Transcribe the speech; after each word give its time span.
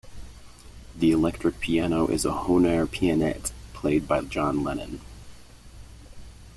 The 0.97 1.11
electric 1.11 1.59
piano 1.59 2.07
is 2.07 2.25
a 2.25 2.31
Hohner 2.31 2.87
Pianet, 2.87 3.51
played 3.73 4.07
by 4.07 4.21
John 4.21 4.63
Lennon. 4.63 4.99